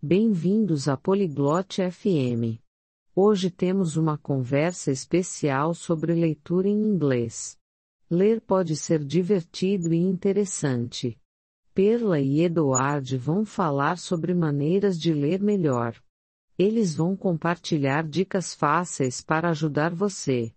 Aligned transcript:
Bem-vindos 0.00 0.86
à 0.86 0.96
Poliglote 0.96 1.82
FM. 1.90 2.62
Hoje 3.16 3.50
temos 3.50 3.96
uma 3.96 4.16
conversa 4.16 4.92
especial 4.92 5.74
sobre 5.74 6.14
leitura 6.14 6.68
em 6.68 6.86
inglês. 6.86 7.58
Ler 8.08 8.40
pode 8.40 8.76
ser 8.76 9.04
divertido 9.04 9.92
e 9.92 9.96
interessante. 9.96 11.20
Perla 11.74 12.20
e 12.20 12.42
Eduard 12.42 13.16
vão 13.16 13.44
falar 13.44 13.98
sobre 13.98 14.32
maneiras 14.34 15.00
de 15.00 15.12
ler 15.12 15.42
melhor. 15.42 16.00
Eles 16.56 16.94
vão 16.94 17.16
compartilhar 17.16 18.06
dicas 18.06 18.54
fáceis 18.54 19.20
para 19.20 19.50
ajudar 19.50 19.92
você. 19.92 20.54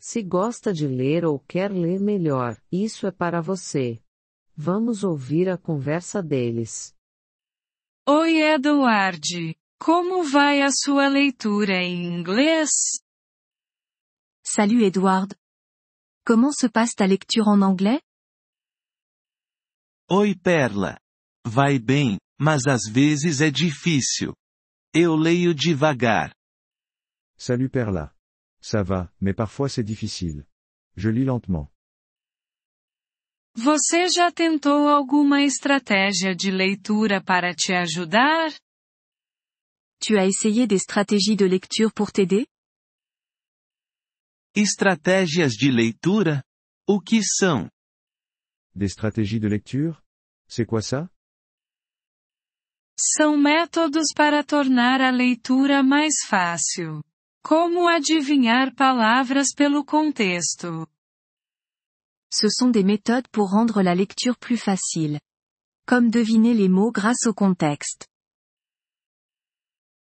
Se 0.00 0.20
gosta 0.20 0.72
de 0.72 0.88
ler 0.88 1.24
ou 1.24 1.38
quer 1.38 1.70
ler 1.70 2.00
melhor, 2.00 2.60
isso 2.72 3.06
é 3.06 3.12
para 3.12 3.40
você. 3.40 4.02
Vamos 4.56 5.04
ouvir 5.04 5.48
a 5.48 5.56
conversa 5.56 6.20
deles. 6.20 6.92
Oi, 8.08 8.40
Eduard. 8.40 9.54
Como 9.78 10.24
vai 10.24 10.62
a 10.62 10.70
sua 10.70 11.08
leitura 11.08 11.82
em 11.82 12.18
inglês? 12.18 12.70
Salut 14.44 14.82
Edward. 14.82 15.34
Comment 16.26 16.52
se 16.52 16.68
passe 16.68 16.94
ta 16.96 17.06
lecture 17.06 17.46
en 17.48 17.62
anglais? 17.62 18.00
Oi 20.10 20.34
Perla. 20.34 20.98
Vai 21.46 21.78
bem, 21.78 22.18
mas 22.38 22.66
às 22.66 22.86
vezes 22.90 23.40
é 23.40 23.50
difícil. 23.50 24.34
Eu 24.94 25.14
leio 25.14 25.54
devagar. 25.54 26.34
Salut 27.38 27.70
Perla. 27.70 28.14
Ça 28.60 28.82
va, 28.82 29.12
mais 29.20 29.34
parfois 29.34 29.68
c'est 29.72 29.84
difficile. 29.84 30.44
Je 30.96 31.10
lis 31.10 31.24
lentement. 31.24 31.70
Você 33.62 34.08
já 34.08 34.32
tentou 34.32 34.88
alguma 34.88 35.42
estratégia 35.42 36.34
de 36.34 36.50
leitura 36.50 37.22
para 37.22 37.54
te 37.54 37.74
ajudar? 37.74 38.54
Tu 40.02 40.16
as 40.18 40.28
essayé 40.28 40.66
des 40.66 40.80
stratégies 40.80 41.36
de 41.36 41.46
lecture 41.46 41.92
pour 41.92 42.10
t'aider? 42.10 42.46
Estratégias 44.56 45.52
de 45.52 45.70
leitura? 45.70 46.42
O 46.88 47.02
que 47.02 47.20
são? 47.22 47.68
Des 48.74 48.92
stratégies 48.92 49.38
de 49.38 49.48
lecture 49.48 49.94
C'est 50.48 50.64
quoi 50.64 50.80
ça 50.80 51.10
São 52.98 53.36
métodos 53.36 54.14
para 54.16 54.42
tornar 54.42 55.02
a 55.02 55.10
leitura 55.10 55.82
mais 55.82 56.14
fácil. 56.26 57.02
Como 57.42 57.86
adivinhar 57.86 58.74
palavras 58.74 59.48
pelo 59.54 59.84
contexto? 59.84 60.88
Ce 62.32 62.48
sont 62.48 62.70
des 62.70 62.84
méthodes 62.84 63.26
pour 63.28 63.50
rendre 63.50 63.82
la 63.82 63.94
lecture 63.94 64.36
plus 64.38 64.56
facile. 64.56 65.20
Comme 65.86 66.10
deviner 66.10 66.54
les 66.54 66.68
mots 66.68 66.92
grâce 66.92 67.26
au 67.26 67.34
contexte. 67.34 68.06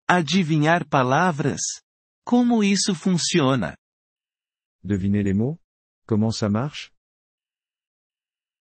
Adivinhar 0.08 0.86
palavras? 0.86 1.82
Como 2.26 2.64
isso 2.64 2.94
funciona? 2.96 3.76
Deviner 4.84 5.24
les 5.24 5.34
mots 5.34 5.58
Comment 6.06 6.32
ça 6.32 6.50
marche? 6.50 6.92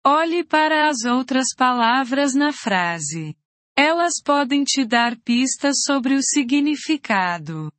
Olhe 0.04 0.44
para 0.44 0.88
as 0.88 1.04
outras 1.04 1.54
palavras 1.56 2.34
na 2.34 2.52
frase. 2.52 3.36
Elas 3.76 4.20
podem 4.22 4.64
te 4.64 4.84
dar 4.84 5.16
pistas 5.20 5.82
sobre 5.84 6.14
o 6.14 6.22
significado. 6.22 7.72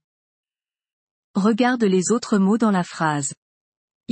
Regarde 1.35 1.87
les 1.87 2.11
autres 2.11 2.39
mots 2.39 2.57
dans 2.57 2.71
la 2.71 2.83
phrase. 2.83 3.33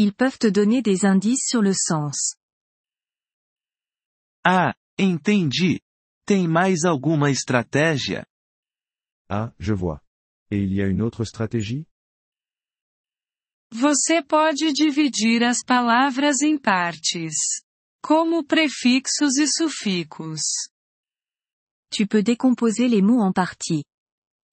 Ils 0.02 0.14
peuvent 0.14 0.39
te 0.39 0.47
donner 0.47 0.81
des 0.81 1.05
indices 1.05 1.45
sur 1.45 1.61
le 1.61 1.73
sens. 1.73 2.38
Ah, 4.45 4.73
entendi. 4.97 5.81
Tem 6.25 6.47
mais 6.47 6.86
alguma 6.86 7.30
estratégia? 7.30 8.25
Ah, 9.27 9.52
je 9.59 9.73
vois. 9.73 10.02
Et 10.52 10.64
il 10.64 10.73
y 10.73 10.81
a 10.81 10.88
une 10.88 11.02
autre 11.02 11.25
stratégie? 11.25 11.86
Você 13.73 14.23
pode 14.23 14.72
dividir 14.72 15.44
as 15.44 15.66
palavras 15.66 16.42
em 16.43 16.58
partes, 16.58 17.61
como 18.02 18.45
prefixos 18.45 19.38
e 19.38 19.48
sufixos. 19.48 20.70
Tu 21.92 22.08
peux 22.08 22.23
décomposer 22.23 22.88
les 22.88 23.02
mots 23.02 23.21
en 23.21 23.33
parties. 23.33 23.83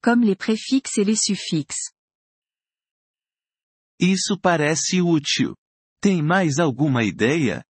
Comme 0.03 0.25
les 0.25 0.35
préfixes 0.35 0.97
et 0.97 1.05
les 1.05 1.15
suffixes. 1.15 1.93
Isso 3.99 4.39
parece 4.39 5.01
útil. 5.01 5.55
Tem 6.01 6.21
mais 6.21 6.59
alguma 6.59 7.03
ideia? 7.03 7.63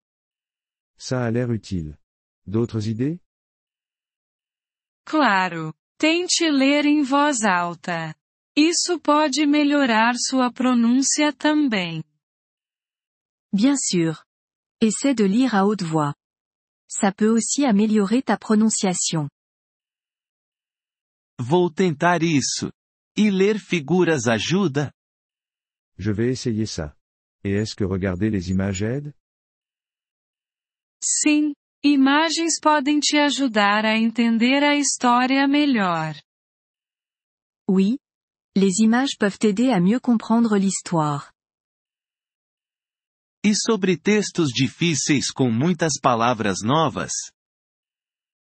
Ça 0.98 1.26
a 1.26 1.30
l'air 1.32 1.50
utile. 1.52 1.98
D'autres 2.46 2.88
idées 2.88 3.20
Claro. 5.06 5.74
Tente 5.98 6.50
ler 6.50 6.86
em 6.86 7.02
voz 7.02 7.44
alta. 7.44 8.14
Isso 8.56 9.00
pode 9.00 9.46
melhorar 9.46 10.16
sua 10.18 10.52
pronúncia 10.52 11.32
também. 11.32 12.04
Bien 13.54 13.76
sûr. 13.78 14.24
Essaie 14.82 15.14
de 15.16 15.24
lire 15.26 15.56
à 15.56 15.66
haute 15.66 15.84
voix. 15.84 16.14
Ça 16.90 17.12
peut 17.12 17.30
aussi 17.30 17.66
améliorer 17.66 18.22
ta 18.22 18.38
prononciation. 18.38 19.30
Vou 21.40 21.70
tentar 21.72 22.22
isso. 22.22 22.72
E 23.16 23.30
ler 23.30 23.60
figuras 23.60 24.28
ajuda? 24.28 24.92
Je 25.98 26.12
vais 26.12 26.30
essayer 26.30 26.66
ça. 26.66 26.96
Et 27.44 27.52
est-ce 27.52 27.76
que 27.76 27.84
regarder 27.84 28.30
les 28.30 28.52
images 28.52 28.84
aide 28.84 29.14
Sim, 31.04 31.54
imagens 31.84 32.60
podem 32.60 33.00
te 33.00 33.18
ajudar 33.18 33.86
a 33.86 33.98
entender 33.98 34.64
a 34.64 34.76
história 34.76 35.48
melhor. 35.48 36.16
Oui. 37.70 37.98
Les 38.56 38.82
images 38.82 39.16
peuvent 39.18 39.38
t'aider 39.38 39.70
à 39.70 39.80
mieux 39.80 40.00
comprendre 40.00 40.58
l'histoire. 40.58 41.32
E 43.46 43.54
sobre 43.56 43.96
textos 43.96 44.50
difíceis 44.52 45.32
com 45.32 45.52
muitas 45.52 46.00
palavras 46.02 46.62
novas? 46.64 47.14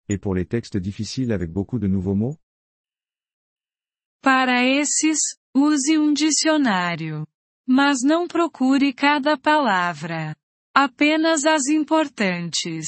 Et 0.08 0.18
pour 0.18 0.34
les 0.34 0.46
textes 0.46 0.78
difficiles 0.78 1.32
avec 1.32 1.52
beaucoup 1.52 1.80
de 1.80 1.88
nouveaux 1.88 2.16
mots 2.16 2.38
Para 4.22 4.64
esses, 4.64 5.38
use 5.54 5.96
um 5.98 6.14
dicionário. 6.14 7.28
Mas 7.68 8.02
não 8.04 8.28
procure 8.28 8.94
cada 8.94 9.38
palavra. 9.38 10.36
Apenas 10.74 11.46
as 11.46 11.68
importantes. 11.68 12.88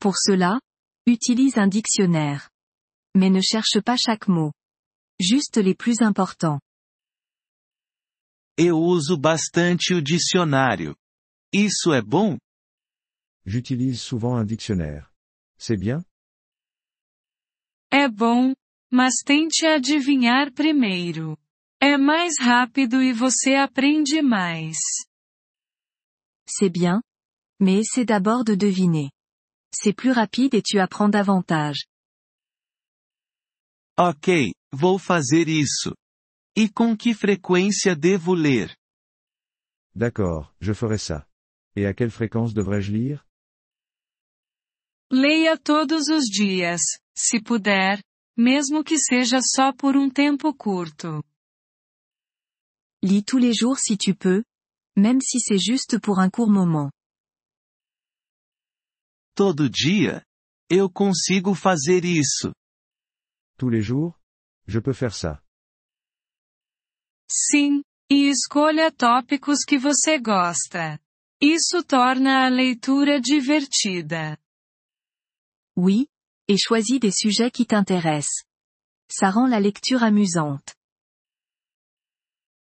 Pour 0.00 0.14
cela, 0.16 0.60
utilise 1.06 1.58
un 1.58 1.68
dictionnaire. 1.68 2.48
Mais 3.14 3.30
ne 3.30 3.42
cherche 3.42 3.80
pas 3.82 3.98
chaque 3.98 4.28
mot. 4.28 4.52
Juste 5.20 5.60
les 5.60 5.74
plus 5.74 6.00
importants. 6.00 6.60
Eu 8.56 8.78
uso 8.78 9.16
bastante 9.16 9.94
o 9.94 10.02
dicionário. 10.02 10.94
Isso 11.52 11.92
é 11.92 12.00
bom? 12.02 12.38
J'utilise 13.44 14.00
souvent 14.00 14.36
un 14.36 14.44
dictionnaire. 14.44 15.10
C'est 15.58 15.78
bien 15.78 16.04
É 17.92 18.08
bom, 18.08 18.54
mas 18.90 19.16
tente 19.24 19.66
adivinhar 19.66 20.52
primeiro. 20.52 21.36
É 21.82 21.96
mais 21.96 22.34
rápido 22.38 23.02
e 23.02 23.10
você 23.10 23.54
aprende 23.54 24.20
mais. 24.20 24.76
C'est 26.46 26.68
bien. 26.68 27.00
Mais 27.58 27.80
essaie 27.80 28.04
d'abord 28.04 28.44
de 28.44 28.54
deviner. 28.54 29.10
C'est 29.72 29.94
plus 29.94 30.12
rapide 30.12 30.54
et 30.54 30.62
tu 30.62 30.78
apprends 30.78 31.08
davantage. 31.08 31.86
Ok, 33.98 34.52
vou 34.72 34.98
fazer 34.98 35.48
isso. 35.48 35.94
E 36.56 36.68
com 36.68 36.94
que 36.96 37.14
frequência 37.14 37.96
devo 37.96 38.34
ler? 38.34 38.76
D'accord, 39.94 40.52
je 40.60 40.74
ferai 40.74 40.98
ça. 40.98 41.26
Et 41.74 41.86
à 41.86 41.94
quelle 41.94 42.10
fréquence 42.10 42.52
devrais-je 42.52 42.92
lire 42.92 43.24
Leia 45.10 45.56
todos 45.56 46.08
os 46.08 46.24
dias, 46.26 46.80
se 47.16 47.42
puder, 47.42 48.00
mesmo 48.36 48.84
que 48.84 48.98
seja 48.98 49.40
só 49.42 49.72
por 49.72 49.96
um 49.96 50.10
tempo 50.10 50.54
curto. 50.54 51.22
Lis 53.02 53.24
tous 53.24 53.38
les 53.38 53.54
jours 53.54 53.78
si 53.78 53.96
tu 53.96 54.14
peux. 54.14 54.44
Même 54.96 55.20
si 55.20 55.40
c'est 55.40 55.58
juste 55.58 55.98
pour 55.98 56.18
un 56.18 56.28
court 56.30 56.50
moment. 56.50 56.90
Todo 59.34 59.68
dia? 59.68 60.22
Eu 60.70 60.90
consigo 60.90 61.54
fazer 61.54 62.04
isso. 62.04 62.52
Tous 63.58 63.70
les 63.70 63.82
jours 63.82 64.18
Je 64.66 64.78
peux 64.80 64.92
faire 64.92 65.14
ça. 65.14 65.42
Sim, 67.28 67.82
e 68.10 68.28
escolha 68.28 68.92
tópicos 68.92 69.64
que 69.64 69.78
você 69.78 70.18
gosta. 70.18 71.00
Isso 71.40 71.82
torna 71.84 72.44
a 72.44 72.48
leitura 72.48 73.20
divertida. 73.20 74.36
Oui. 75.76 76.06
Et 76.48 76.58
choisis 76.58 77.00
des 77.00 77.12
sujets 77.12 77.50
qui 77.50 77.64
t'intéressent. 77.64 78.44
Ça 79.08 79.30
rend 79.30 79.46
la 79.46 79.60
lecture 79.60 80.02
amusante. 80.02 80.74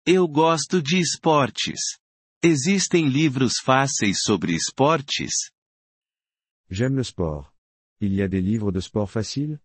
Eu 0.05 0.27
gosto 0.27 0.81
de 0.81 0.99
esportes. 0.99 1.97
Existem 2.43 3.07
livros 3.07 3.53
fáceis 3.63 4.17
sobre 4.21 4.53
esportes? 4.53 5.49
J'aime 6.69 6.97
le 6.97 7.03
sport. 7.03 7.49
Il 8.01 8.13
y 8.13 8.21
a 8.21 8.27
des 8.27 8.41
livres 8.41 8.73
de 8.73 8.79
sport 8.81 9.09
faciles 9.09 9.59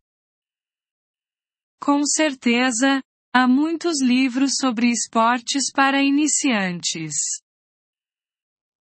Com 1.81 2.05
certeza, 2.05 3.03
há 3.35 3.49
muitos 3.49 4.01
livros 4.01 4.53
sobre 4.61 4.87
esportes 4.91 5.73
para 5.73 6.03
iniciantes. 6.03 7.43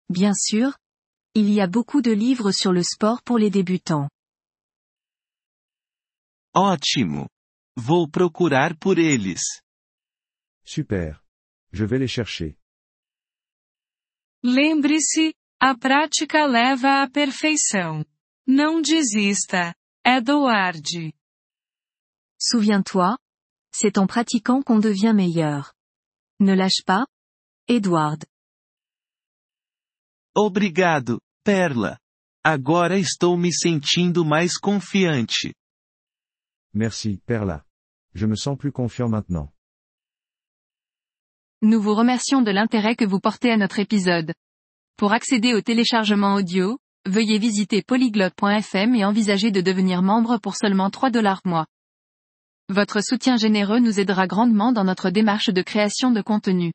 Bien 0.08 0.34
sûr, 0.34 0.76
il 1.34 1.50
y 1.50 1.60
a 1.60 1.66
beaucoup 1.66 2.00
de 2.00 2.12
livres 2.12 2.52
sur 2.52 2.72
le 2.72 2.84
sport 2.84 3.20
pour 3.24 3.38
les 3.38 3.50
débutants. 3.50 4.08
Ótimo! 6.54 7.28
Vou 7.76 8.08
procurar 8.08 8.76
por 8.78 8.98
eles. 8.98 9.42
Super. 10.64 11.20
Je 11.72 11.84
vais 11.84 11.98
les 11.98 12.08
chercher. 12.08 12.56
Lembre-se, 14.42 15.34
a 15.60 15.76
prática 15.76 16.46
leva 16.46 17.02
à 17.02 17.10
perfeição. 17.10 18.04
Não 18.46 18.80
desista. 18.80 19.74
Edward. 20.06 21.12
Souviens-toi, 22.40 23.18
c'est 23.72 23.98
en 23.98 24.06
pratiquant 24.06 24.62
qu'on 24.62 24.78
devient 24.78 25.12
meilleur. 25.14 25.74
Ne 26.40 26.54
lâche 26.54 26.82
pas. 26.86 27.06
Edward. 27.68 28.24
Obrigado, 30.34 31.20
Perla. 31.44 31.98
Agora 32.44 32.96
estou 32.96 33.36
me 33.36 33.52
sentindo 33.52 34.24
mais 34.24 34.56
confiante. 34.56 35.52
Merci, 36.72 37.20
Perla. 37.26 37.66
Je 38.14 38.26
me 38.26 38.36
sens 38.36 38.56
plus 38.56 38.72
confiant 38.72 39.08
maintenant. 39.10 39.52
Nous 41.60 41.80
vous 41.80 41.96
remercions 41.96 42.40
de 42.40 42.52
l'intérêt 42.52 42.94
que 42.94 43.04
vous 43.04 43.18
portez 43.18 43.50
à 43.50 43.56
notre 43.56 43.80
épisode. 43.80 44.32
Pour 44.96 45.12
accéder 45.12 45.54
au 45.54 45.60
téléchargement 45.60 46.34
audio, 46.36 46.78
veuillez 47.04 47.38
visiter 47.38 47.82
polyglotte.fm 47.82 48.94
et 48.94 49.04
envisager 49.04 49.50
de 49.50 49.60
devenir 49.60 50.00
membre 50.00 50.38
pour 50.38 50.54
seulement 50.54 50.88
3 50.88 51.10
dollars 51.10 51.40
mois. 51.44 51.66
Votre 52.68 53.02
soutien 53.02 53.36
généreux 53.36 53.80
nous 53.80 53.98
aidera 53.98 54.28
grandement 54.28 54.70
dans 54.70 54.84
notre 54.84 55.10
démarche 55.10 55.48
de 55.48 55.62
création 55.62 56.12
de 56.12 56.22
contenu. 56.22 56.70